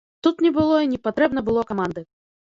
[0.27, 2.05] Тут не было і не патрэбна было каманды.